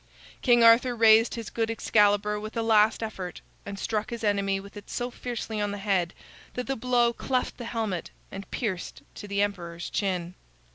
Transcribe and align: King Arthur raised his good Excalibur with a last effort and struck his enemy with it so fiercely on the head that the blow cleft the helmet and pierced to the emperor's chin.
King 0.41 0.63
Arthur 0.63 0.95
raised 0.95 1.35
his 1.35 1.51
good 1.51 1.69
Excalibur 1.69 2.39
with 2.39 2.57
a 2.57 2.63
last 2.63 3.03
effort 3.03 3.41
and 3.67 3.77
struck 3.77 4.09
his 4.09 4.23
enemy 4.23 4.59
with 4.59 4.75
it 4.75 4.89
so 4.89 5.11
fiercely 5.11 5.61
on 5.61 5.69
the 5.69 5.77
head 5.77 6.15
that 6.55 6.65
the 6.65 6.75
blow 6.75 7.13
cleft 7.13 7.57
the 7.59 7.65
helmet 7.65 8.09
and 8.31 8.49
pierced 8.49 9.03
to 9.13 9.27
the 9.27 9.43
emperor's 9.43 9.91
chin. 9.91 10.33